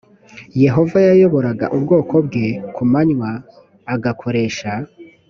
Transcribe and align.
yehova 0.63 0.97
yayoboraga 1.07 1.65
ubwoko 1.75 2.15
bwe 2.25 2.45
ku 2.75 2.83
manywa 2.91 3.31
agakoresha 3.93 4.71